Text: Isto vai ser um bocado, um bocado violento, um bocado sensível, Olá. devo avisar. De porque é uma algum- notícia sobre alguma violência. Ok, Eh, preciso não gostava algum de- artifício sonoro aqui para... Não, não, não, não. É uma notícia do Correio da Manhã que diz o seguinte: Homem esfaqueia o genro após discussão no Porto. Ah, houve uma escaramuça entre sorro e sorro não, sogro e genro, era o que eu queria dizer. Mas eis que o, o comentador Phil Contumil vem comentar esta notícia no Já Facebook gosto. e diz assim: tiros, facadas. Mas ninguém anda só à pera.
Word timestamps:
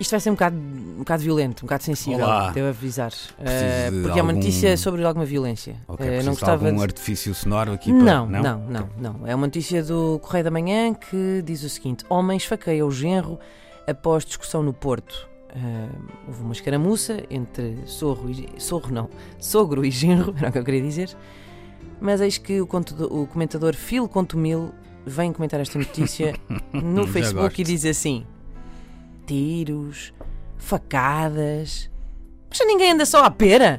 Isto 0.00 0.10
vai 0.10 0.20
ser 0.20 0.30
um 0.30 0.34
bocado, 0.34 0.56
um 0.56 0.98
bocado 0.98 1.22
violento, 1.22 1.60
um 1.62 1.66
bocado 1.66 1.84
sensível, 1.84 2.24
Olá. 2.24 2.50
devo 2.50 2.68
avisar. 2.68 3.10
De 3.10 4.02
porque 4.02 4.18
é 4.18 4.22
uma 4.22 4.32
algum- 4.32 4.40
notícia 4.40 4.76
sobre 4.76 5.04
alguma 5.04 5.24
violência. 5.24 5.76
Ok, 5.86 6.04
Eh, 6.04 6.08
preciso 6.08 6.26
não 6.26 6.32
gostava 6.32 6.66
algum 6.66 6.76
de- 6.78 6.82
artifício 6.82 7.32
sonoro 7.34 7.72
aqui 7.72 7.92
para... 7.92 8.02
Não, 8.02 8.26
não, 8.26 8.58
não, 8.68 8.90
não. 8.98 9.26
É 9.26 9.34
uma 9.34 9.46
notícia 9.46 9.84
do 9.84 10.18
Correio 10.20 10.44
da 10.44 10.50
Manhã 10.50 10.92
que 10.94 11.42
diz 11.44 11.62
o 11.62 11.68
seguinte: 11.68 12.04
Homem 12.08 12.36
esfaqueia 12.36 12.84
o 12.84 12.90
genro 12.90 13.38
após 13.86 14.24
discussão 14.24 14.62
no 14.64 14.72
Porto. 14.72 15.28
Ah, 15.56 15.88
houve 16.26 16.42
uma 16.42 16.52
escaramuça 16.52 17.22
entre 17.30 17.78
sorro 17.86 18.28
e 18.28 18.48
sorro 18.58 18.90
não, 18.92 19.08
sogro 19.38 19.84
e 19.84 19.90
genro, 19.92 20.34
era 20.38 20.48
o 20.48 20.52
que 20.52 20.58
eu 20.58 20.64
queria 20.64 20.82
dizer. 20.82 21.16
Mas 22.00 22.20
eis 22.20 22.36
que 22.36 22.60
o, 22.60 22.64
o 22.64 23.26
comentador 23.28 23.74
Phil 23.76 24.08
Contumil 24.08 24.72
vem 25.06 25.32
comentar 25.32 25.60
esta 25.60 25.78
notícia 25.78 26.34
no 26.72 27.06
Já 27.06 27.12
Facebook 27.12 27.42
gosto. 27.46 27.60
e 27.60 27.64
diz 27.64 27.84
assim: 27.86 28.26
tiros, 29.26 30.12
facadas. 30.56 31.90
Mas 32.48 32.66
ninguém 32.66 32.92
anda 32.92 33.04
só 33.06 33.24
à 33.24 33.30
pera. 33.30 33.78